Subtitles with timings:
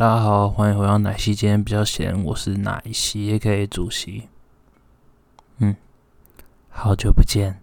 [0.00, 1.34] 大家好，欢迎回到奶昔。
[1.34, 4.30] 今天比较闲，我是奶昔，也可以主席。
[5.58, 5.76] 嗯，
[6.70, 7.60] 好久不见。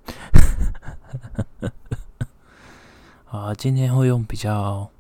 [3.26, 4.92] 啊，今天会用比较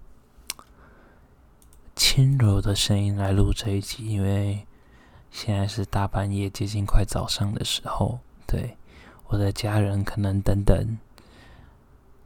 [1.95, 4.65] 轻柔的声音来录这一集，因为
[5.29, 8.19] 现在是大半夜，接近快早上的时候。
[8.47, 8.75] 对，
[9.27, 10.97] 我的家人可能等等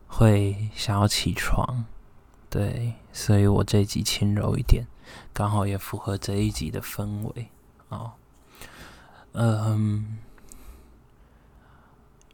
[0.07, 1.83] 会想要起床。
[2.49, 4.85] 对，所以我这一集轻柔一点，
[5.33, 7.49] 刚好也符合这一集的氛围
[7.89, 8.13] 啊。
[9.33, 10.17] 嗯，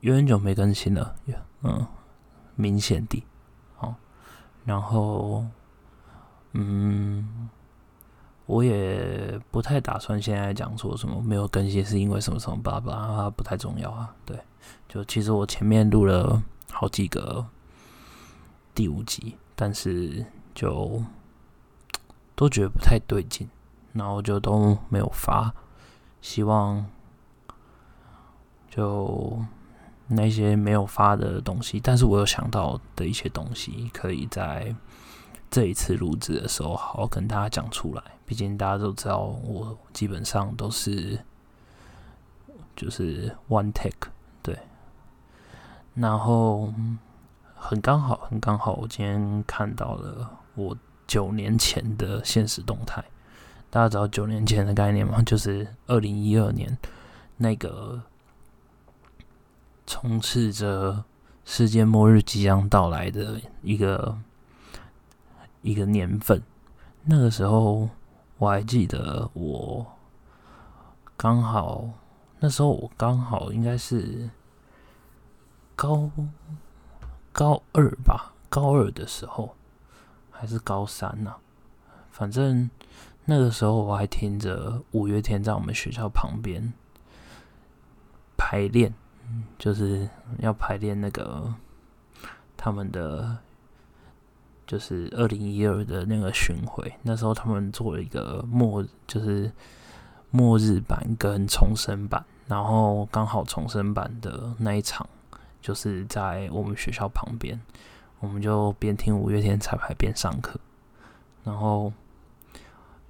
[0.02, 1.16] 有很久没更新了，
[1.62, 1.86] 嗯，
[2.56, 3.24] 明显的，
[3.76, 3.96] 好，
[4.66, 5.46] 然后，
[6.54, 7.50] 嗯，
[8.46, 14.16] 我也不太打算现在讲说什么没有更新是因为什么什么爸爸，不太重要啊。
[14.26, 14.40] 对，
[14.88, 17.48] 就其实我前面录了好几个
[18.74, 19.38] 第五集。
[19.60, 20.24] 但是
[20.54, 21.04] 就
[22.38, 23.50] 都觉得不太对劲，
[23.94, 25.52] 然后就都没有发。
[26.22, 26.86] 希望
[28.70, 29.44] 就
[30.08, 34.76] 那些没有发的东西，但是我有想到的一些东西，可以在
[35.50, 38.04] 这一次录制的时候好好跟大家讲出来。
[38.26, 41.20] 毕竟大家都知道，我基本上都是
[42.76, 44.12] 就是 one take
[44.44, 44.58] 对，
[45.96, 46.72] 然后。
[47.60, 50.78] 很刚好，很刚好，我今天看到了我
[51.08, 53.04] 九年前的现实动态。
[53.70, 55.22] 大家知道九年前的概念吗？
[55.22, 56.78] 就是二零一二年
[57.38, 58.02] 那个
[59.86, 61.04] 充斥着
[61.46, 64.18] 世界末日即将到来的一个
[65.62, 66.42] 一个年份。
[67.04, 67.90] 那个时候
[68.38, 69.86] 我还记得，我
[71.16, 71.90] 刚好
[72.40, 74.30] 那时候我刚好应该是
[75.76, 76.12] 高。
[77.34, 79.56] 高二吧，高二的时候
[80.40, 81.34] 还是高三呢？
[82.12, 82.70] 反正
[83.26, 86.74] 那个时候我还听着五月天在我们学校旁边
[88.38, 88.94] 排练，
[89.58, 90.08] 就是
[90.40, 91.54] 要排练那个
[92.56, 93.38] 他们的
[94.66, 96.94] 就是二零一二的那个巡回。
[97.02, 99.52] 那时候他们做了一个末，就是
[100.32, 105.08] 末日版跟重生版，然后刚好重生版的那一场。
[105.60, 107.60] 就是在我们学校旁边，
[108.20, 110.60] 我们就边听五月天彩排边上课，
[111.44, 111.94] 然后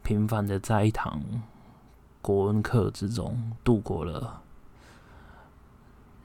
[0.03, 1.21] 频繁的在一堂
[2.21, 4.41] 国文课之中度过了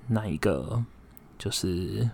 [0.09, 0.85] 那一个
[1.39, 2.11] 就是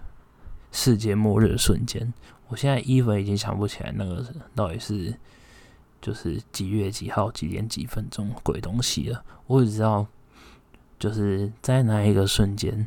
[0.70, 2.12] 世界末日的瞬间。
[2.48, 4.24] 我现在一分已经想不起来那个
[4.54, 5.14] 到底是
[6.00, 10.06] 就是几月几号几点几分钟鬼东西了，我只知道
[10.98, 12.86] 就是在那一个瞬间。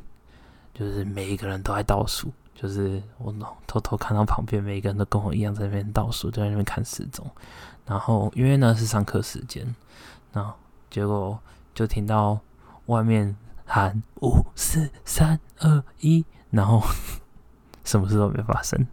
[0.73, 3.33] 就是每一个人都在倒数，就是我
[3.65, 7.25] 偷偷看到旁边每一个人都跟我一样在那边倒数，在那边看时钟。
[7.85, 9.75] 然后因为呢是上课时间，
[10.31, 10.53] 然后
[10.89, 11.39] 结果
[11.73, 12.39] 就听到
[12.85, 13.35] 外面
[13.65, 16.81] 喊五四三二一，然后
[17.83, 18.85] 什么事都没发生。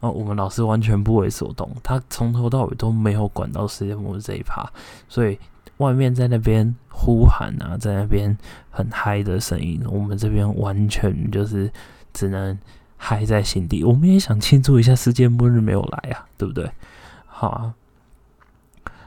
[0.00, 4.70] 哦，我们老师完全不为所动，他从头到尾都没有管到世界末日这一趴，
[5.08, 5.38] 所以。
[5.78, 8.36] 外面在那边呼喊啊，在那边
[8.68, 11.72] 很嗨的声音，我们这边完全就是
[12.12, 12.58] 只能
[13.02, 13.82] 还在心底。
[13.82, 16.70] 我们也想庆祝一下世界末日没有来啊，对不对？
[17.26, 17.74] 好啊，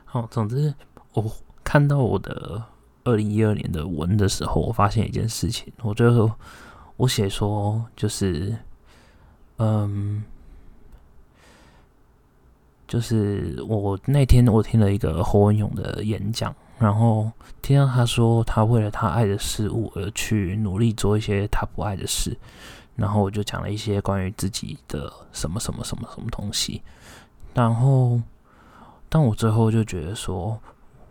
[0.04, 0.28] 好。
[0.32, 0.74] 总之，
[1.14, 1.32] 我
[1.64, 2.64] 看到我的
[3.04, 5.72] 二零一二年的文的时候，我发现一件事情。
[5.84, 6.32] 我最后
[6.98, 8.58] 我写说，就是
[9.58, 10.24] 嗯，
[12.88, 16.54] 就是我那天我听了一个侯文勇的演讲。
[16.80, 22.36] 然后听到他说，他为了他爱的事物而去努力做一些他不爱的事，
[22.96, 26.82] 然后我就讲了一些关于自己的什么什么什么什么东西。
[27.54, 28.22] 然后，
[29.10, 30.60] 但我最后就觉得说，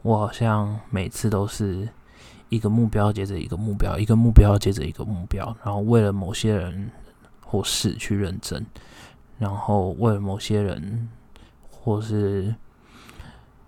[0.02, 1.88] 我好像每次都是
[2.48, 6.90] 一个目标接着一个目标，一个目标接着一个目标，然后为了某些人
[7.44, 8.64] 或事去认真，
[9.38, 11.08] 然后为了某些人
[11.70, 12.54] 或是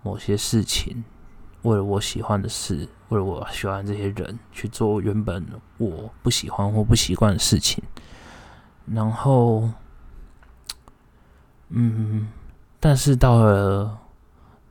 [0.03, 1.05] 某些事情。
[1.65, 5.43] 为了我喜欢的事，为了我喜欢这些人去做原本
[5.79, 7.83] 我不喜欢或不习惯的事情，
[8.87, 9.71] 然后，
[11.71, 12.29] 嗯，
[12.79, 13.99] 但是到了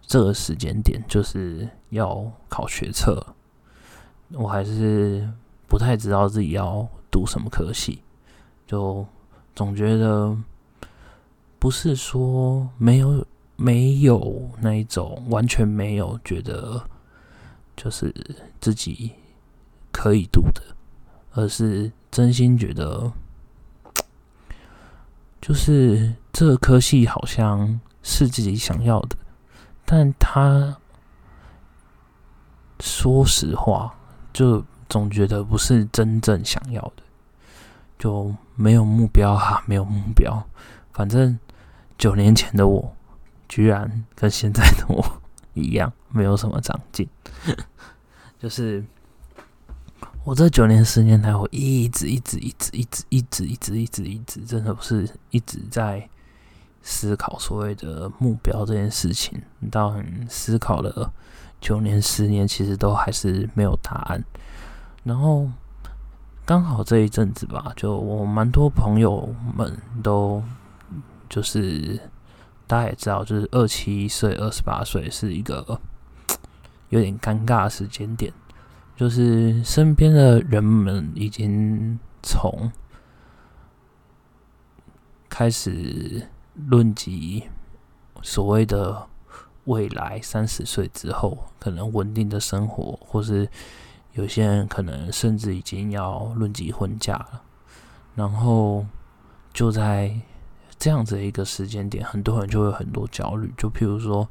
[0.02, 3.26] 这个时间点，就是要考学测，
[4.32, 5.28] 我还是
[5.68, 8.04] 不太知道自己要读什么科系，
[8.68, 9.04] 就
[9.56, 10.38] 总觉得
[11.58, 13.26] 不是说没有。
[13.56, 16.84] 没有那一种完全没有觉得
[17.76, 18.14] 就是
[18.60, 19.12] 自己
[19.92, 20.62] 可以读的，
[21.32, 23.12] 而是真心觉得，
[25.42, 29.16] 就是这个科系好像是自己想要的，
[29.86, 30.78] 但他
[32.80, 33.96] 说实话，
[34.34, 37.04] 就总觉得不是真正想要的，
[37.98, 40.44] 就没有目标哈，没有目标。
[40.92, 41.40] 反正
[41.98, 42.96] 九年前的我，
[43.54, 45.06] 居然跟现在的我
[45.54, 47.08] 一样，没有什么长进。
[48.42, 48.84] 就是
[50.24, 56.10] 我这九年、十年来，我一直、一直、一直、一直、一直、一直、一直、一直，真的不是一直在
[56.82, 59.40] 思考所谓的目标这件事情。
[59.70, 61.14] 到很思考了
[61.62, 64.26] 九年、十年，其实都还是没有答案。
[65.04, 65.48] 然后
[66.44, 70.42] 刚好这一阵子吧，就我蛮多朋友们都。
[71.30, 72.00] 就是
[72.66, 75.80] 大家也知道，就是二七岁、二十八岁是一个
[76.90, 78.34] 有点尴尬的时间点。
[78.96, 82.72] 就是身边的人们已经从
[85.28, 86.28] 开始
[86.68, 87.44] 论及
[88.22, 89.08] 所谓的
[89.66, 93.50] 未来三十岁之后可能稳定的生活，或是
[94.14, 97.42] 有些人可能甚至已经要论及婚嫁了，
[98.16, 98.86] 然后
[99.52, 100.20] 就在。
[100.78, 103.54] 这样子的一个时间点，很多人就会很多焦虑。
[103.58, 104.28] 就譬如说，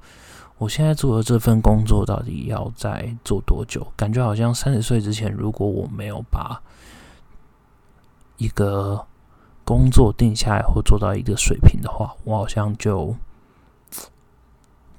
[0.58, 3.86] 我现在做的这份工作到底要再做多久？
[3.96, 6.62] 感觉好像三十岁之前，如果我没有把
[8.36, 9.06] 一个
[9.64, 13.16] 工作定下来或做到一个水平的话，我好像就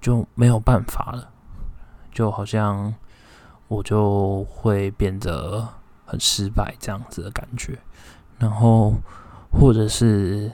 [0.02, 1.30] 就没有办法了。
[2.12, 2.94] 就好像
[3.68, 5.68] 我就会变得
[6.06, 7.80] 很失败这样子的感觉。
[8.40, 8.94] 然后，
[9.52, 10.52] 或者是。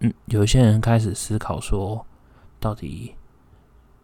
[0.00, 2.04] 嗯有些人开始思考说，
[2.60, 3.14] 到底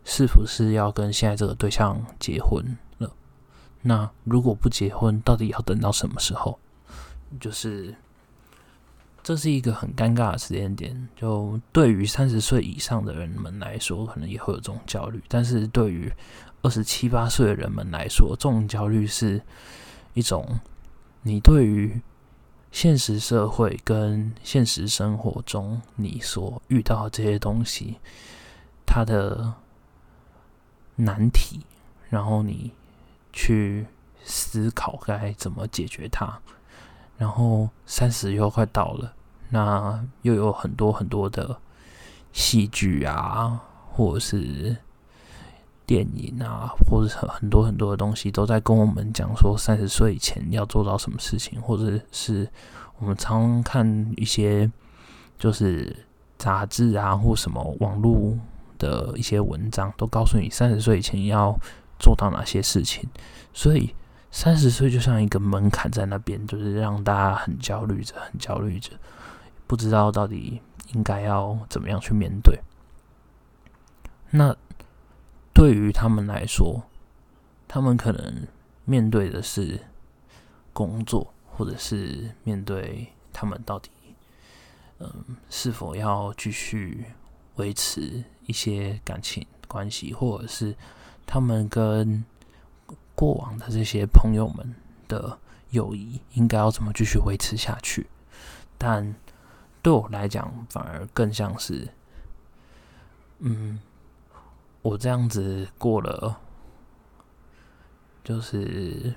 [0.04, 2.64] 是不是要跟现在这个对象结婚
[2.98, 3.10] 了？
[3.82, 6.58] 那如果不结婚，到底要等到什么时候？
[7.38, 7.94] 就是
[9.22, 11.08] 这是一个很尴尬的时间点。
[11.16, 16.10] 就对于三十岁以上的人们来说，可能也会有这种焦虑；但是对于
[16.62, 19.43] 二十七八岁的人们来说，这种焦虑是
[20.14, 20.60] 一种
[21.22, 22.00] 你对于。
[22.70, 27.99] 现实社会跟现实生活中，你所遇到这些东西，
[28.87, 29.55] 它的
[30.96, 31.61] 难题，
[32.08, 32.72] 然后你
[33.32, 33.87] 去
[34.25, 36.40] 思考该怎么解决它。
[37.19, 39.14] 然后三十又快到了，
[39.50, 41.61] 那又有很多很多的
[42.32, 43.61] 戏剧啊，
[43.93, 44.76] 或者是。
[45.90, 52.48] 电影啊，或者很很多很多的东西都在跟我们讲说，三十岁以前要做到什么事情，或者是
[53.00, 54.70] 我们常看一些
[55.37, 56.06] 就是
[56.38, 58.38] 杂志啊，或什么网络
[58.78, 61.58] 的一些文章，都告诉你三十岁以前要
[61.98, 63.10] 做到哪些事情。
[63.52, 63.93] 所以
[64.31, 68.93] 三十岁就像一个门槛在那边，就是让大家很焦虑着，很焦虑着，
[69.66, 70.60] 不知道到底
[70.93, 72.60] 应该要怎么样去面对。
[74.31, 74.56] 那。
[75.60, 76.84] 对于他们来说，
[77.68, 78.46] 他们可能
[78.86, 79.78] 面对的是
[80.72, 83.90] 工作，或者是面对他们到底，
[85.00, 85.12] 嗯，
[85.50, 87.04] 是否要继续
[87.56, 90.74] 维持一些感情关系，或者是
[91.26, 92.24] 他们跟
[93.14, 94.74] 过往的这些朋友们
[95.08, 95.38] 的
[95.72, 98.06] 友谊应该要怎么继续维持下去？
[98.78, 99.14] 但
[99.82, 101.86] 对我来讲，反而更像是，
[103.40, 103.79] 嗯。
[104.82, 106.41] 我这样子过了，
[108.25, 109.15] 就是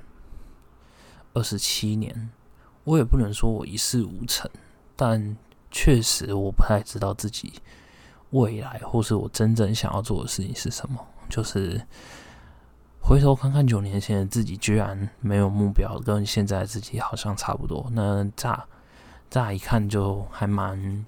[1.34, 2.30] 二十七年，
[2.84, 4.52] 我也不能说我一事无成，
[4.98, 5.38] 但
[5.72, 7.54] 确实我不太知道自己
[8.32, 11.00] 未来或是我真正想要做的事情是什么。
[11.30, 11.82] 就是
[13.00, 17.88] 回头看看九年前的自己，居然没有目标，跟现在自己好像差不多。
[17.94, 18.68] 那乍
[19.30, 21.06] 乍一看就还蛮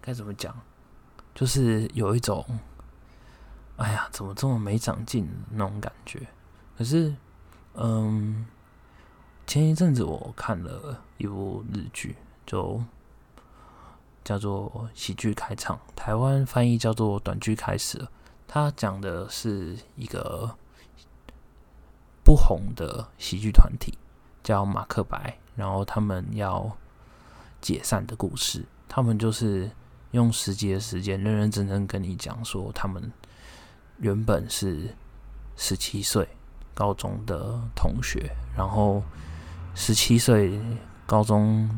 [0.00, 0.58] 该怎么讲，
[1.34, 2.42] 就是有一种。
[3.76, 6.28] 哎呀，怎么这么没长进那种感觉？
[6.78, 7.12] 可是，
[7.74, 8.46] 嗯，
[9.48, 12.16] 前一阵子我看了一部日剧，
[12.46, 12.80] 就
[14.22, 18.06] 叫做《喜剧开场》，台湾翻译叫做《短剧开始了》。
[18.46, 20.56] 它讲的是一个
[22.22, 23.98] 不红的喜剧团体，
[24.44, 26.76] 叫马克白，然后他们要
[27.60, 28.64] 解散的故事。
[28.88, 29.68] 他们就是
[30.12, 33.12] 用实际的时间，认认真真跟你讲说他们。
[33.98, 34.94] 原本是
[35.56, 36.28] 十七岁
[36.74, 39.02] 高中的同学，然后
[39.74, 40.60] 十七岁
[41.06, 41.70] 高中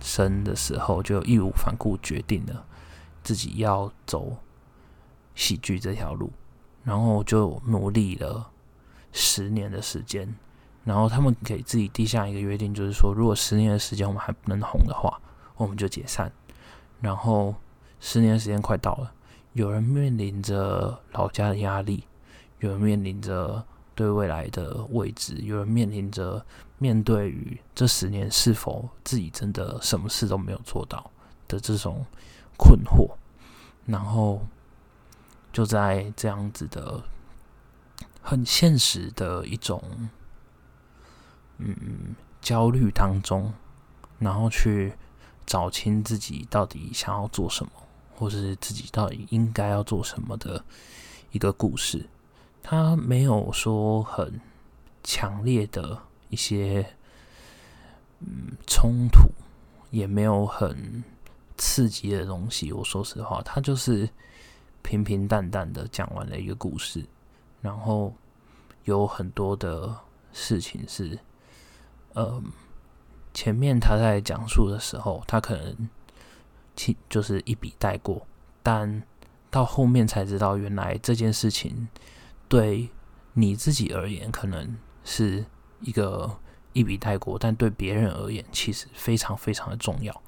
[0.00, 2.64] 生的时候，就义无反顾决定了
[3.22, 4.38] 自己要走
[5.34, 6.32] 喜剧这条路，
[6.82, 8.50] 然后就努力了
[9.12, 10.34] 十年的时间，
[10.84, 15.20] 然后他们给自己定下一个约定，就是说，如果十年的时间我们还不能红的话，
[15.56, 16.32] 我们就解散。
[17.00, 17.54] 然后
[18.00, 19.12] 十年的时间快到了。
[19.52, 22.04] 有人面临着老家的压力，
[22.60, 23.64] 有人面临着
[23.94, 26.44] 对未来的未知，有人面临着
[26.78, 31.10] 面对于这十年是否自己真的什么事都没有做到
[31.48, 32.06] 的这种
[32.56, 33.10] 困惑，
[33.86, 34.46] 然后
[35.52, 37.02] 就在这样子的
[38.22, 39.82] 很现实的一种
[41.58, 43.52] 嗯焦虑当中，
[44.20, 44.92] 然后去
[45.44, 47.72] 找清自己到底想要做什么。
[48.20, 50.62] 或是自己到底应该要做什么的
[51.32, 52.06] 一个故事，
[52.62, 54.38] 他没有说很
[55.02, 55.98] 强烈的
[56.28, 56.86] 一些
[58.18, 59.30] 嗯冲突，
[59.90, 61.02] 也没有很
[61.56, 62.70] 刺激的东西。
[62.70, 64.06] 我说实话，他就是
[64.82, 67.02] 平平淡淡的讲完了一个故事，
[67.62, 68.14] 然后
[68.84, 69.96] 有很多的
[70.34, 71.18] 事情是，
[72.12, 72.42] 呃，
[73.32, 75.88] 前面他在讲述的时候，他可能。
[77.08, 78.26] 就是一笔带过，
[78.62, 79.02] 但
[79.50, 81.88] 到后面才知道，原来这件事情
[82.48, 82.88] 对
[83.32, 85.44] 你自己而言可能是
[85.80, 86.38] 一个
[86.72, 90.22] 一笔带过，但对别人而言其实非常非常的重要。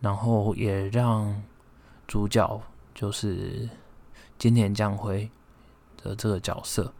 [0.00, 1.42] 然后也让
[2.06, 2.60] 主角
[2.94, 3.68] 就是
[4.36, 5.30] 金田将辉
[6.02, 6.92] 的这个角色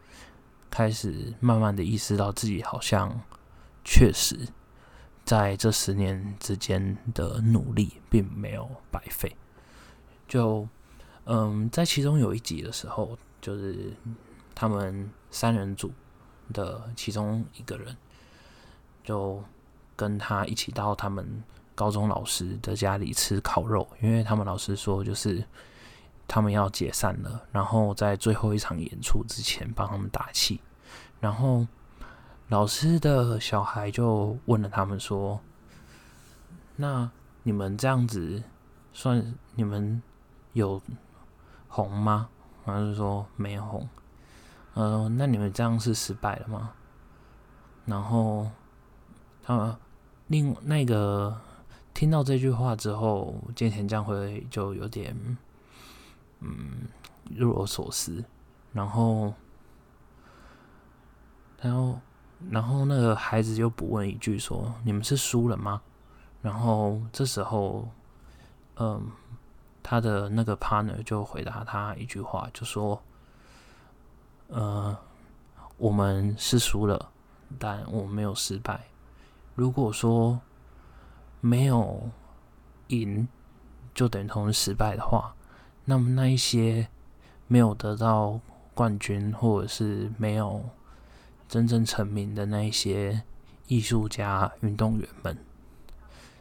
[0.71, 3.21] 开始慢慢的意识到自己好像
[3.83, 4.39] 确实。
[5.25, 9.35] 在这十年之间的努力并没有白费。
[10.27, 10.67] 就
[11.25, 13.93] 嗯，在其中有一集的时候，就是
[14.53, 15.91] 他们三人组
[16.51, 17.95] 的其中一个人，
[19.03, 19.43] 就
[19.95, 21.43] 跟他一起到他们
[21.75, 25.43] 高中老师的家里吃烤肉，因为他们老师说就是
[26.27, 30.59] 他们要解散了，然后在最后一场演出之前帮他们打气，
[31.19, 31.65] 然后。
[32.53, 35.41] 老师的小孩就问了他们说
[36.77, 37.09] ：“那
[37.41, 38.43] 你们这样子
[38.93, 39.99] 算你们
[40.51, 40.79] 有
[41.67, 42.29] 红吗？”
[42.63, 43.89] 然后就说没有红。
[44.75, 46.73] 呃，那你们这样是失败了吗？
[47.87, 48.51] 然后
[49.41, 49.75] 他
[50.27, 51.35] 另那个
[51.91, 55.17] 听到这句话之后，金田将会就有点
[56.41, 56.87] 嗯
[57.35, 58.23] 若有所思，
[58.73, 59.33] 然后
[61.59, 61.99] 然后。
[62.51, 65.81] 然后那个孩子就补问一句说：“你们是输了吗？”
[66.41, 67.87] 然后这时候，
[68.75, 69.09] 嗯，
[69.81, 73.01] 他的那个 partner 就回答他一句话，就说
[74.49, 74.95] ：“呃，
[75.77, 77.09] 我们是输了，
[77.57, 78.87] 但我们没有失败。
[79.55, 80.39] 如果说
[81.39, 82.09] 没有
[82.87, 83.27] 赢，
[83.95, 85.33] 就等同于失败的话，
[85.85, 86.87] 那么那一些
[87.47, 88.39] 没有得到
[88.73, 90.63] 冠军，或者是没有……”
[91.53, 93.21] 真正成名的那一些
[93.67, 95.37] 艺术家、运动员们，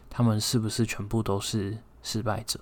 [0.08, 2.58] 他们是不是全部都是失败者？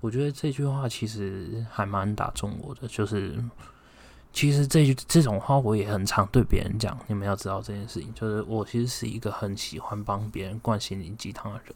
[0.00, 2.86] 我觉得这句话其实还蛮打中我的。
[2.86, 3.42] 就是，
[4.32, 6.96] 其实这这种话我也很常对别人讲。
[7.08, 11.74] 你们要知道这件事情，就是我其实是一个很喜欢帮别人灌心灵鸡汤的人。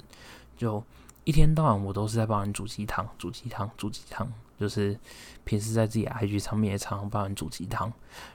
[0.57, 0.80] 就
[1.25, 4.33] 一天到晚，我都是在帮人煮鸡汤、煮鸡汤、煮鸡汤。
[4.61, 4.97] 就是
[5.42, 7.92] 平时在自己 IG 上面也常常帮人煮鸡汤。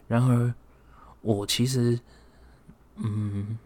[0.10, 0.54] 然而，
[1.26, 2.00] 我其实，
[2.98, 3.58] 嗯，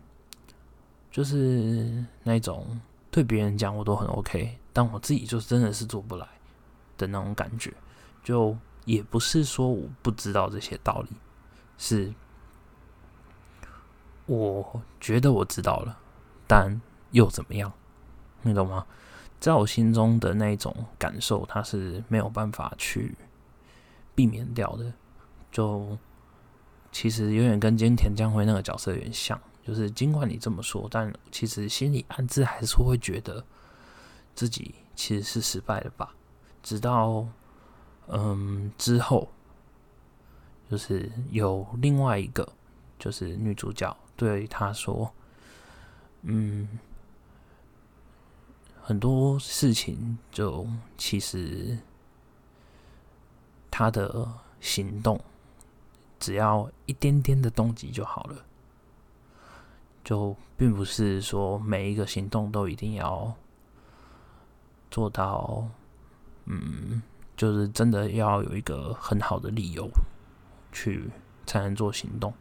[1.12, 2.80] 就是那种
[3.12, 6.26] 对别人讲我都很 OK，但我自己就真的是做不来
[6.98, 7.74] 的那种感觉。
[8.24, 11.10] 就也不是说我不知道这些道理，
[11.78, 12.14] 是
[14.26, 16.00] 我觉得我知道了，
[16.48, 16.80] 但
[17.12, 17.70] 又怎么样？
[18.42, 18.86] 你懂吗？
[19.42, 23.18] 在我心中的那种感受，它是没有办法去
[24.16, 24.94] 避免掉的。
[25.52, 25.98] 就。
[26.92, 33.46] 其实有点跟金田将辉那个角色有点像，就是尽管你这么说，但其实心里暗自还是会觉得
[34.34, 36.14] 自己其实是失败的吧。
[36.64, 37.28] 直到
[38.08, 39.30] 嗯之后，
[40.70, 42.48] 就是有另外一个
[42.98, 45.14] 就是女主角对他说
[46.24, 46.68] ：“嗯，
[48.82, 50.68] 很多事情就
[50.98, 51.78] 其实
[53.70, 54.28] 他的
[54.60, 55.20] 行动。”
[56.20, 58.36] 只要一点点的动机就好了，
[60.04, 63.34] 就并不是说每一个行动都一定要
[64.92, 65.66] 做到，
[66.46, 67.02] 嗯，
[67.38, 69.90] 就是真的要有一个很好的理由
[70.74, 71.10] 去
[71.46, 72.34] 才能做行动。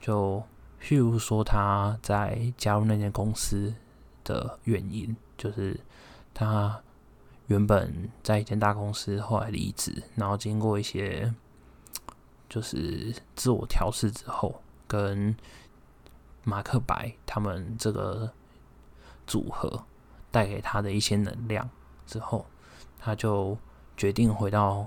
[0.00, 0.42] 就
[0.80, 3.74] 譬如说他在加入那间公司
[4.22, 5.80] 的原因，就是
[6.34, 6.78] 他
[7.46, 11.34] 原本在一间大公司，后来离职，然后经过一些。
[12.48, 15.36] 就是自我调试之后，跟
[16.44, 18.32] 马克白他们这个
[19.26, 19.84] 组合
[20.30, 21.68] 带给他的一些能量
[22.06, 22.46] 之后，
[22.98, 23.56] 他就
[23.96, 24.86] 决定回到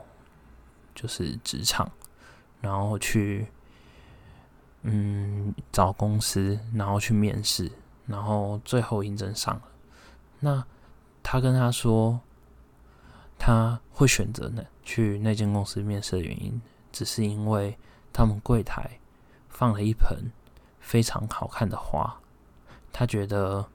[0.95, 1.91] 就是职场，
[2.61, 3.47] 然后去
[4.81, 7.71] 嗯找公司，然后去面试，
[8.07, 9.61] 然后最后应征上了。
[10.39, 10.65] 那
[11.21, 12.19] 他跟他说，
[13.37, 16.59] 他会选择呢去那间公司面试的原因，
[16.91, 17.77] 只是因为
[18.11, 18.99] 他们柜台
[19.49, 20.31] 放了一盆
[20.79, 22.19] 非常好看的花，
[22.91, 23.67] 他觉得。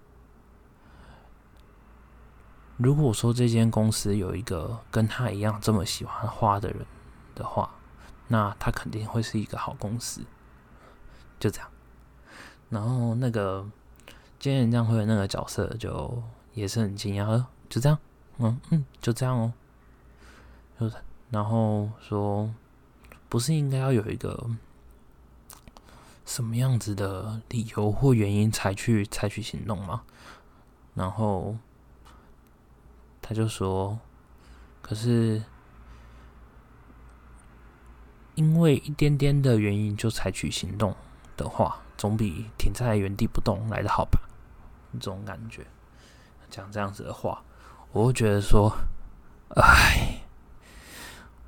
[2.78, 6.85] 如果说这间公司有一个跟他一样这么喜欢花的人
[7.35, 7.70] 的话，
[8.28, 10.20] 那他肯定会是一个好公司。
[11.40, 11.70] 就这样，
[12.68, 13.66] 然后那个
[14.38, 17.99] 今天演唱会的那个角色就也是很惊讶，就这样，
[18.37, 19.54] 嗯嗯，就这样哦。
[20.78, 20.90] 就
[21.30, 22.52] 然后说，
[23.37, 24.49] 不是应该要有一个
[26.25, 30.05] 什么样子的理由或原因才去采取行动吗？
[30.95, 31.55] 然后。
[33.21, 33.99] 他就说
[34.81, 35.43] ：“可是
[38.37, 40.95] 因为一点点的原因就采取行动
[41.37, 44.21] 的话，总比停在原地不动来的好吧？
[44.93, 45.66] 这种感觉，
[46.49, 47.43] 讲这样子的话，
[47.90, 48.73] 我会觉得说，
[49.57, 50.15] 哎，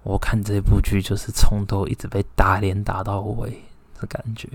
[0.03, 3.63] 我看这部剧就是从头一直被打脸打到尾
[4.01, 4.49] 的感觉。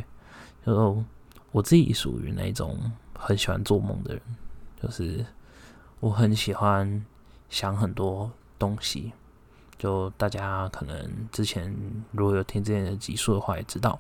[0.66, 1.04] 就
[1.52, 4.22] 我自己属于那种很喜欢做梦的人，
[4.82, 5.26] 就是
[6.00, 7.04] 我很喜欢。”
[7.50, 9.14] 想很多东西，
[9.78, 11.72] 就大家可能之前
[12.10, 14.00] 如果有听之前的集数的话，也知道，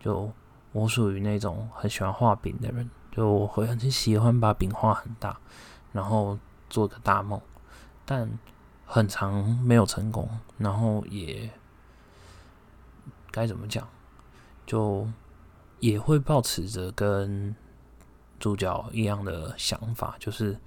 [0.00, 0.32] 就
[0.72, 5.38] 我属于那种很喜欢画饼的人，就我会很喜欢把饼画很大，
[5.92, 6.38] 然后
[6.70, 7.38] 做个大梦，
[8.06, 8.26] 但
[8.86, 11.50] 很长没有成功，然后也
[13.30, 13.86] 该怎么讲，
[14.64, 15.06] 就
[15.80, 17.54] 也会保持着跟
[18.38, 20.58] 主角一样的想法，就是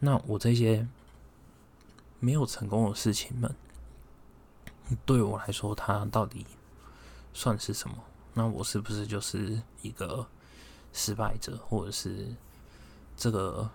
[0.00, 0.88] 那我这些。
[2.24, 3.52] 没有成功的事情们，
[5.04, 6.46] 对我来说，它到底
[7.32, 7.96] 算是什么？
[8.34, 10.24] 那我是不是就是一个
[10.92, 12.32] 失败者，或者是
[13.16, 13.68] 这个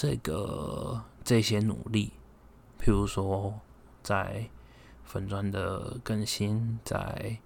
[0.00, 2.14] 这个这些努力，
[2.80, 3.60] 譬如说
[4.02, 4.48] 在
[5.04, 7.36] 粉砖的更新，在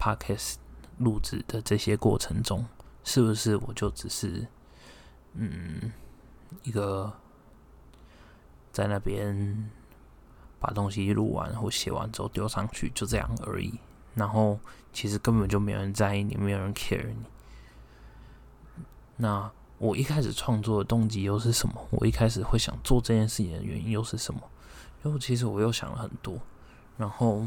[0.00, 0.54] podcast
[0.96, 2.64] 录制的这些过程中，
[3.04, 4.48] 是不是我就只是
[5.34, 5.92] 嗯
[6.62, 7.12] 一个？
[8.72, 9.70] 在那边
[10.58, 13.78] 把东西录完或写完之后丢上去，就这样而已。
[14.14, 14.58] 然后
[14.94, 17.26] 其实根本就没有人在意你，没有人 care 你。
[19.16, 21.74] 那我一开始创作的动机又是什么？
[21.90, 24.40] 我一开始会想做这件事情的原因又是什么？
[25.02, 26.38] 然后其实我又想了很多，
[26.96, 27.46] 然后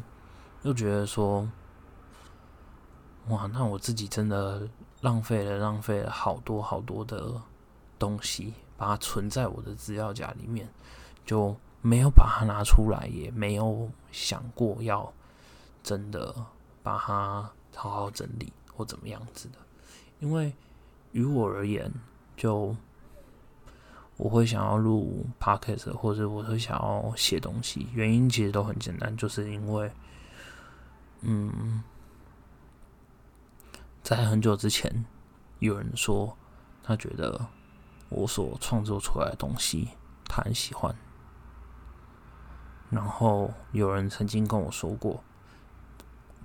[0.64, 1.50] 又觉得说，
[3.30, 4.68] 哇，那我自己真的
[5.02, 7.42] 浪费了浪费了好多好多的
[7.98, 10.70] 东西，把它存在我的资料夹里面。
[11.26, 15.14] 就没有把它拿出来，也没有想过要
[15.84, 16.34] 真的
[16.82, 19.60] 把它好好整理或怎么样子的。
[20.20, 20.52] 因为
[21.12, 21.94] 于我而言，
[22.40, 22.74] 就
[24.16, 29.92] 我会想要录 podcast，或者我会想要写东西，原因其实都很简单，就是因为，
[31.20, 31.84] 嗯，
[34.02, 35.04] 在很久之前，
[35.60, 36.38] 有人说
[36.82, 37.46] 他觉得
[38.08, 39.90] 我所创作出来的东西，
[40.24, 40.96] 他很喜欢。
[42.90, 45.22] 然后有人曾经跟我说过，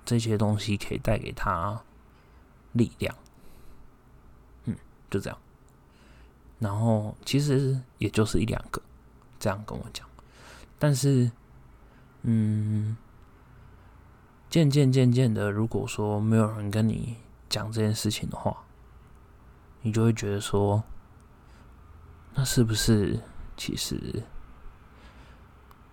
[0.03, 1.81] 这些东西可以带给他
[2.73, 3.15] 力量，
[4.65, 4.75] 嗯，
[5.09, 5.39] 就这样。
[6.59, 8.81] 然后其实也就是一两个
[9.39, 10.07] 这样跟我讲，
[10.79, 11.31] 但是，
[12.23, 12.95] 嗯，
[14.49, 17.17] 渐渐渐渐的，如果说没有人跟你
[17.49, 18.63] 讲这件事情的话，
[19.81, 20.83] 你就会觉得说，
[22.33, 23.19] 那是不是
[23.55, 24.23] 其实？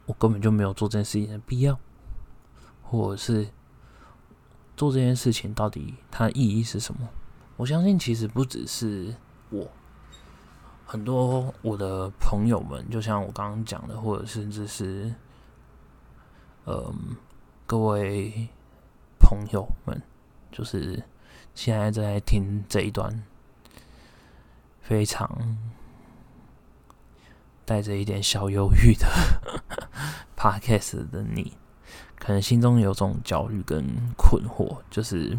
[0.04, 1.78] 我根本就没有做这件事情的必要，
[2.82, 3.48] 或者是
[4.76, 7.08] 做这件事情到底它的意义是什么？
[7.56, 9.14] 我相信其实不只是
[9.50, 9.70] 我，
[10.92, 15.10] 很多我的朋友们，就像我刚刚讲的，或者甚至是，
[16.66, 17.16] 嗯，
[17.64, 18.46] 各位
[19.18, 20.02] 朋友们，
[20.50, 21.02] 就是
[21.54, 23.24] 现在正在听这一段
[24.82, 25.56] 非常。
[27.64, 29.06] 带着一点小忧郁的
[30.36, 31.56] podcast 的你，
[32.18, 33.82] 可能心中有种焦虑跟
[34.18, 35.38] 困惑，就是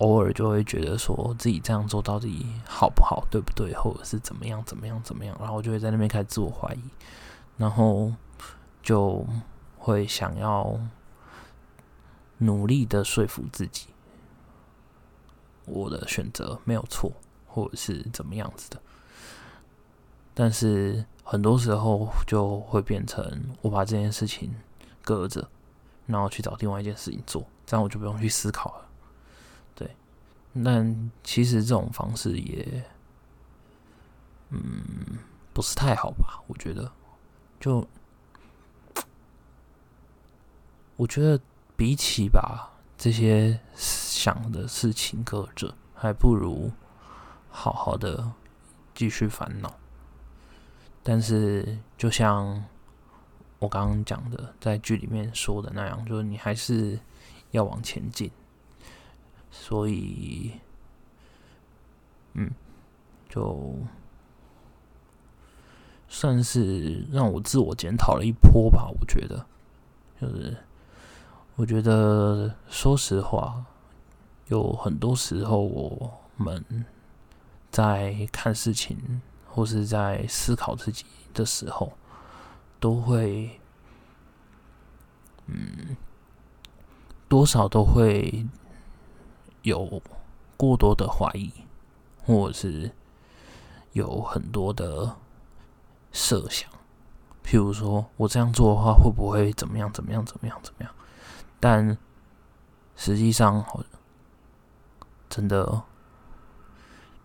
[0.00, 6.82] 偶尔就会觉得说自己这样做到底好不好，对不对，或者是怎么样怎么样怎么样，然后就会在那边开始自我怀疑，
[7.58, 8.12] 然后
[8.82, 9.26] 就
[9.76, 10.78] 会想要
[12.38, 13.88] 努力的说服自己，
[15.66, 17.12] 我的选择没有错，
[17.46, 18.80] 或者是怎么样子的。
[20.32, 24.54] 但是很多时候就会变成我把这件事情
[25.02, 25.46] 搁着，
[26.06, 28.86] 然后去找另外一件事情做，这样我就不用去思考了。
[30.54, 32.84] 对，但其实这种方式也，
[34.50, 35.18] 嗯，
[35.52, 36.42] 不是太好吧？
[36.46, 36.90] 我觉得，
[37.58, 37.86] 就
[40.96, 41.40] 我觉得
[41.76, 46.70] 比起把这些想的事情搁着，还不如
[47.48, 48.32] 好好的
[48.94, 49.74] 继续烦恼。
[51.02, 52.62] 但是，就像
[53.58, 56.98] 我刚刚讲的，在剧里面说的那样，就是你还是
[57.52, 58.30] 要往前进。
[59.50, 60.52] 所以，
[62.34, 62.50] 嗯，
[63.28, 63.74] 就
[66.08, 68.88] 算是让我自我检讨了一波吧。
[68.88, 69.46] 我觉得，
[70.20, 70.56] 就是
[71.56, 73.64] 我觉得，说实话，
[74.48, 76.84] 有很多时候我们
[77.70, 79.20] 在看事情。
[79.52, 81.92] 或是在思考自己的时候，
[82.78, 83.58] 都会，
[85.46, 85.96] 嗯，
[87.28, 88.46] 多少都会
[89.62, 90.02] 有
[90.56, 91.52] 过多的怀疑，
[92.24, 92.90] 或者是
[93.92, 95.16] 有很多的
[96.12, 96.70] 设想。
[97.44, 99.92] 譬如说我这样做的话，会不会怎么样？
[99.92, 100.24] 怎么样？
[100.24, 100.58] 怎么样？
[100.62, 100.94] 怎么样？
[101.58, 101.96] 但
[102.96, 103.82] 实际上，好
[105.28, 105.82] 真的，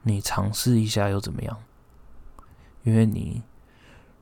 [0.04, 1.58] 你尝试一下又怎么样？
[2.84, 3.44] 因为你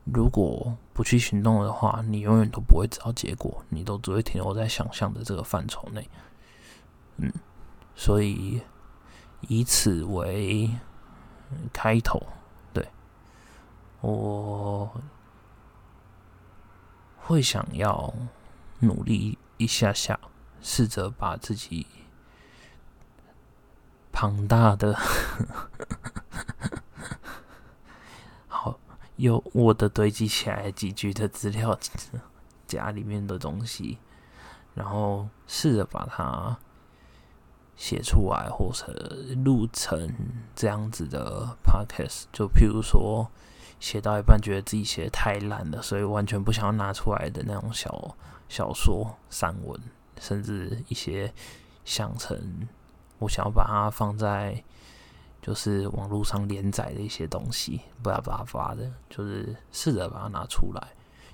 [0.05, 6.09] 如果不去行动的话，你永远都不会知道结果，你都只会停留在想象的这个范畴内。
[7.17, 7.31] 嗯，
[7.95, 8.61] 所以
[9.41, 10.69] 以此为
[11.71, 12.21] 开头，
[12.73, 12.87] 对
[14.01, 15.01] 我
[17.17, 18.13] 会想要
[18.79, 20.19] 努力一下下，
[20.61, 21.87] 试着把自己
[24.11, 24.97] 庞大的。
[28.47, 28.79] 好
[29.15, 31.77] 有我的堆积起来几句的资料
[32.67, 33.99] 夹里面的东西，
[34.73, 36.57] 然后试着把它
[37.75, 40.09] 写出来，或者录成
[40.55, 42.23] 这样子的 podcast。
[42.31, 43.29] 就譬如说，
[43.79, 48.15] 写到一半觉得自己写的太烂了，所以完全不想要拿出来的那种小
[48.47, 49.79] 小说、散文，
[50.19, 51.33] 甚至一些
[51.85, 52.67] 想成
[53.19, 54.63] 我想要把它放在。
[55.45, 60.87] 就是网络上连载的一些东西，巴拉巴拉发的，就是试着把它拿出来，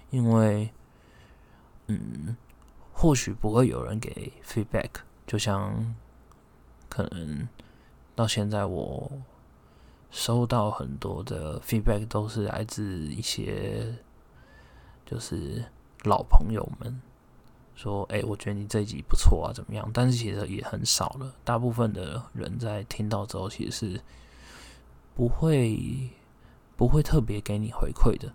[0.09, 0.73] 因为，
[1.85, 2.35] 嗯，
[2.91, 4.89] 或许不会有人给 feedback，
[5.27, 5.93] 就像
[6.89, 7.47] 可能
[8.15, 9.11] 到现在我
[10.11, 13.95] 收到很多的 feedback 都是来自一些
[15.05, 15.63] 就是
[16.03, 17.01] 老朋友们。
[17.75, 19.89] 说，哎，我觉得你这一集不错啊，怎么样？
[19.93, 21.33] 但是其实也很少了。
[21.45, 24.01] 大部分的人在听到之后，其实是
[25.15, 26.09] 不会
[26.75, 28.33] 不会特别给你回馈的。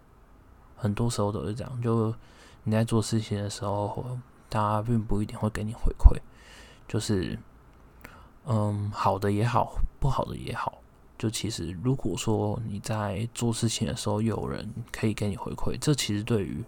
[0.75, 2.14] 很多时候都是这样，就
[2.62, 6.19] 你在做事情的时候，大家并不一定会给你回馈。
[6.88, 7.38] 就是，
[8.46, 10.83] 嗯，好的也好，不好的也好，
[11.16, 16.62] 就其实如果说你在做事情的时候，有人可以给你回馈，这其实对于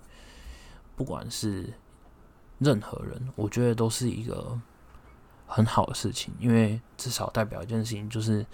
[0.96, 1.74] 不管是
[2.58, 4.58] 任何人，我觉得都是一个
[5.46, 8.46] 很好的事情，因为至少代表一件事情，就是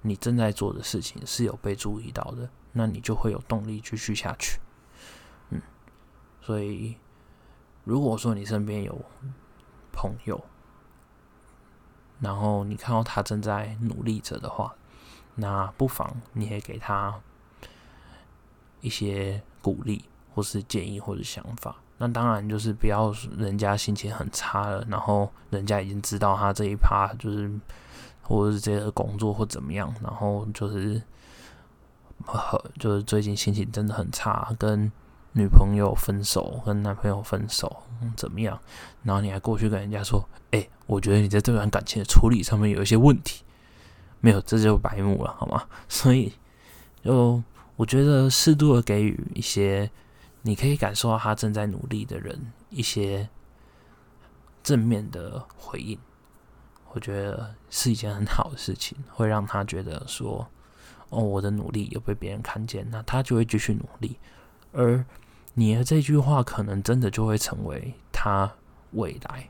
[0.00, 4.58] 你正在做的事情是有被注意到的，那你就会有动力继续下去。
[5.50, 5.60] 嗯，
[6.40, 6.96] 所以
[7.84, 8.98] 如果说你身边有
[9.92, 10.42] 朋友，
[12.20, 14.74] 然后你看到他正在努力着的话，
[15.34, 17.18] 那不妨你也给他
[18.80, 20.04] 一些鼓励，
[20.34, 21.76] 或是建议，或者想法。
[21.98, 27.50] 那当然就是不要人家心情很差了，然后人家已经知道他这一趴就是
[28.22, 31.02] 或者是这个工作或怎么样，然后就是
[32.78, 34.90] 就是最近心情真的很差，跟
[35.32, 37.82] 女朋友分手，跟男朋友分手，
[38.16, 38.60] 怎么样？
[39.02, 43.44] 然后你还过去跟人家说：“哎，我觉得你在这段感情的处理上面有一些问题。”
[44.20, 45.64] 没有，这就白目了，好吗？
[45.88, 46.32] 所以
[47.02, 47.42] 就
[47.76, 49.90] 我觉得适度的给予一些。
[50.42, 53.28] 你可以感受到他正在努力的人一些
[54.62, 55.98] 正面的回应，
[56.92, 60.48] 我觉得是一件很好的事情，会让他觉得说
[61.10, 64.18] ：“哦，我的努力有被别人看见，那他就会继续努力。”
[64.72, 65.04] 而
[65.54, 68.52] 你的这句话可能真的就会成为他
[68.92, 69.48] 未来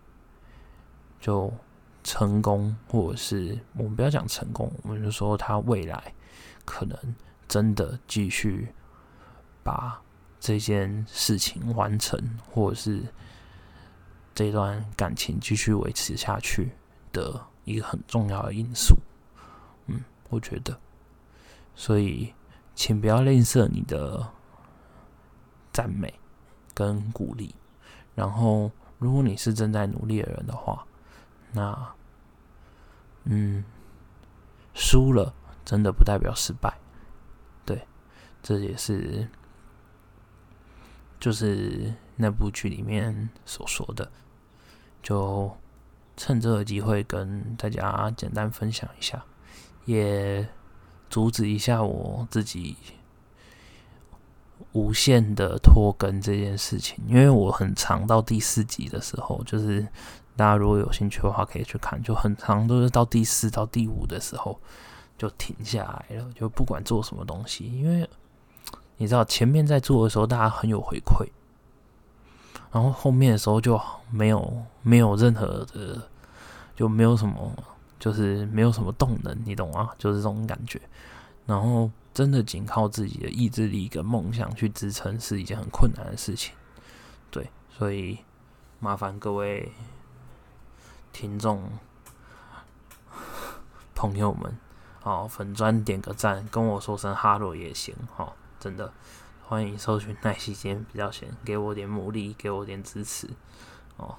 [1.20, 1.52] 就
[2.02, 6.14] 成功，或者是我们不要讲成功，我们就说他未来
[6.64, 6.96] 可能
[7.48, 8.68] 真的继续
[9.62, 10.00] 把。
[10.42, 12.18] 这件事情完成，
[12.50, 13.02] 或者是
[14.34, 16.70] 这段感情继续维持下去
[17.12, 18.96] 的一个很重要的因素。
[19.84, 20.80] 嗯，我觉得，
[21.74, 22.32] 所以
[22.74, 24.26] 请不要吝啬你的
[25.72, 26.12] 赞美
[26.74, 27.54] 跟鼓励。
[28.14, 30.86] 然后，如果你是正在努力的人的话，
[31.52, 31.94] 那，
[33.24, 33.64] 嗯，
[34.74, 35.32] 输了
[35.64, 36.76] 真的不代表失败。
[37.64, 37.86] 对，
[38.42, 39.28] 这也是
[41.18, 44.10] 就是那部剧里面所说的。
[45.02, 45.56] 就
[46.16, 49.24] 趁这个机会跟大家简单分享一下，
[49.86, 50.46] 也
[51.08, 52.76] 阻止一下我自己。
[54.72, 59.82] 无限的拖更这件事情，因为我很长到第四集的时候，就是
[60.36, 64.58] 大家如果有兴趣的话，可以去看，就很长都是到第四到第五的时候
[65.18, 68.08] 就停下来了，就不管做什么东西，因为
[68.96, 71.26] 你知道前面在做的时候大家很有回馈，
[72.70, 76.08] 然后后面的时候就没有没有任何的
[76.76, 77.52] 就没有什么
[77.98, 79.90] 就是没有什么动能，你懂吗？
[79.98, 80.80] 就是这种感觉，
[81.50, 81.90] 然后。
[82.12, 86.52] 真的仅靠自己的意志力跟梦想去支撑是一件很困难的事情，
[87.30, 88.18] 对，所以
[88.80, 89.70] 麻烦各位
[91.12, 91.70] 听众
[93.94, 94.58] 朋友们，
[95.00, 98.92] 好粉砖点个赞，跟我说声哈喽也行，好，真的
[99.46, 103.30] 欢迎搜寻耐心间比较闲，给我点鼓励，给我点支持，
[103.96, 104.16] 哦，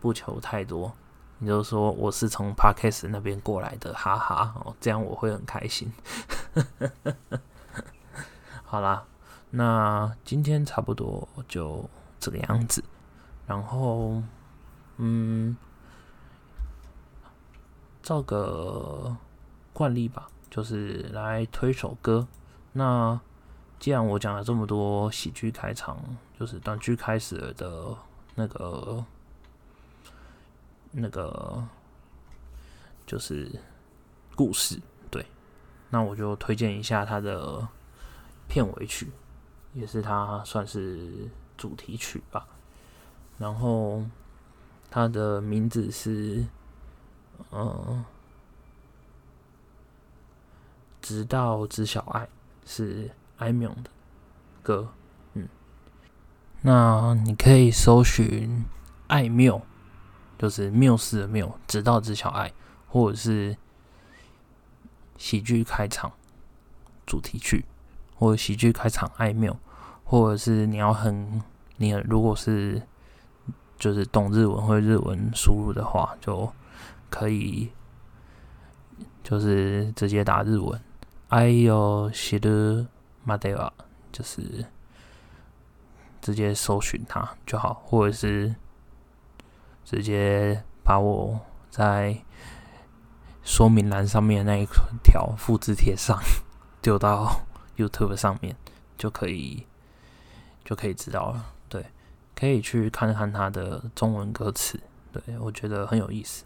[0.00, 0.94] 不求太多。
[1.42, 5.92] 你就说我是从 Parkes 那边过来的，哈哈哦，这样我会很开心。
[8.62, 9.02] 好啦，
[9.50, 12.84] 那今天差不多就这个样子。
[13.44, 14.22] 然后，
[14.98, 15.56] 嗯，
[18.04, 19.16] 照个
[19.72, 22.28] 惯例吧，就是来推首歌。
[22.72, 23.20] 那
[23.80, 25.98] 既然我讲了这么多喜剧开场，
[26.38, 27.96] 就是短剧开始的
[28.36, 29.04] 那个。
[30.94, 31.66] 那个
[33.06, 33.50] 就是
[34.36, 34.78] 故事，
[35.10, 35.24] 对，
[35.88, 37.66] 那我就推荐一下他的
[38.46, 39.10] 片尾曲，
[39.72, 42.46] 也是他算是主题曲吧。
[43.38, 44.04] 然后
[44.90, 46.44] 他的名字是，
[47.50, 48.04] 嗯，
[51.00, 52.28] 直到知晓爱，
[52.66, 53.90] 是艾缪的
[54.62, 54.92] 歌，
[55.32, 55.48] 嗯，
[56.60, 58.66] 那你可以搜寻
[59.06, 59.62] 艾缪。
[60.42, 62.52] 就是缪斯的缪，直到知晓爱，
[62.88, 63.56] 或者是
[65.16, 66.10] 喜剧开场
[67.06, 67.64] 主题曲，
[68.16, 69.56] 或者喜剧开场爱缪，
[70.02, 71.40] 或者是你要很
[71.76, 72.82] 你如果是
[73.78, 76.52] 就是懂日文或日文输入的话，就
[77.08, 77.70] 可以
[79.22, 80.82] 就是直接打日文，
[81.28, 82.84] 哎呦，写的
[83.22, 83.72] 马德瓦，
[84.10, 84.66] 就是
[86.20, 88.52] 直接搜寻它就好，或者是。
[89.84, 91.40] 直接把我
[91.70, 92.22] 在
[93.42, 94.66] 说明栏上面那一
[95.02, 96.18] 条复制贴上，
[96.80, 97.40] 丢到
[97.76, 98.56] YouTube 上面
[98.96, 99.66] 就可以，
[100.64, 101.52] 就可以知道了。
[101.68, 101.86] 对，
[102.34, 104.80] 可以去看看他的中文歌词，
[105.12, 106.44] 对我觉得很有意思。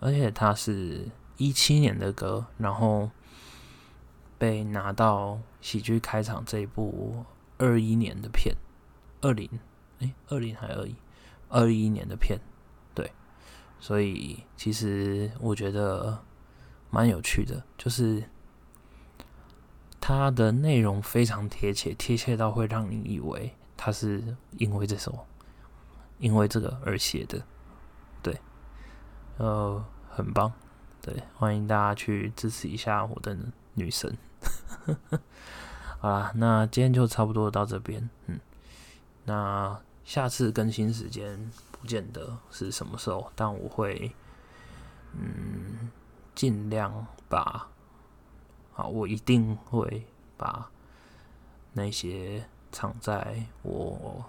[0.00, 3.10] 而且他是一七年的歌，然后
[4.36, 7.24] 被拿到喜剧开场这一部
[7.58, 8.54] 二一年的片，
[9.22, 9.48] 二零
[10.00, 10.94] 哎二零还二一
[11.48, 12.38] 二一年的片。
[13.80, 16.22] 所以其实我觉得
[16.90, 18.24] 蛮有趣的，就是
[20.00, 25.26] 它的内容非常贴切，贴切到会让你以为它是因为这首，
[26.18, 27.42] 因为这个而写的，
[28.22, 28.40] 对，
[29.38, 30.52] 呃，很棒，
[31.02, 33.36] 对，欢迎大家去支持一下我的
[33.74, 34.16] 女神。
[35.98, 38.38] 好啦，那今天就差不多到这边，嗯，
[39.24, 41.50] 那下次更新时间。
[41.80, 44.10] 不见得是什么时候，但我会，
[45.12, 45.90] 嗯，
[46.34, 47.68] 尽量把，
[48.74, 50.06] 啊，我一定会
[50.38, 50.70] 把
[51.74, 54.24] 那些藏在我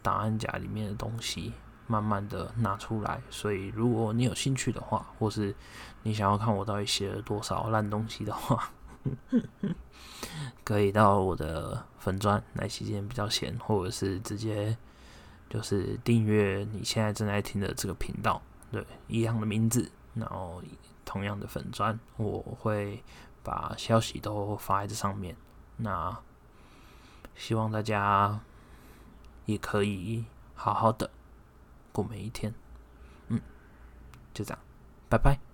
[0.00, 1.52] 档案夹里面的东西，
[1.86, 3.20] 慢慢的拿出来。
[3.28, 5.54] 所以，如果你有兴趣的话，或是
[6.02, 8.70] 你想要看我到底写了多少烂东西的话，
[10.64, 14.78] 可以到我的粉钻来期间比较闲，或者是直接。
[15.48, 20.62] 就是订阅你现在正在听的这个频道，对，一样的名字，然后
[21.04, 23.02] 同样的粉砖，我会
[23.42, 25.36] 把消息都发在这上面。
[25.76, 26.16] 那
[27.34, 28.40] 希望大家
[29.44, 31.10] 也可以好好的
[31.92, 32.52] 过每一天。
[33.28, 33.40] 嗯，
[34.34, 34.58] 就这样，
[35.08, 35.45] 拜拜。